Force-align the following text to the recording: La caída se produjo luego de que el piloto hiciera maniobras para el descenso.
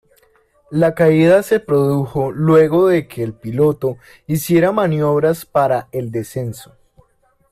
La 0.71 0.95
caída 0.95 1.43
se 1.43 1.59
produjo 1.59 2.31
luego 2.31 2.87
de 2.87 3.07
que 3.07 3.21
el 3.21 3.35
piloto 3.35 3.97
hiciera 4.25 4.71
maniobras 4.71 5.45
para 5.45 5.89
el 5.91 6.09
descenso. 6.11 6.75